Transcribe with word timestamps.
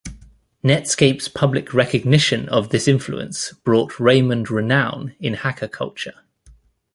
Netscape's 0.63 1.27
public 1.27 1.75
recognition 1.75 2.49
of 2.49 2.69
this 2.69 2.87
influence 2.87 3.53
brought 3.63 3.99
Raymond 3.99 4.49
renown 4.49 5.13
in 5.19 5.35
hacker 5.35 5.67
culture. 5.67 6.21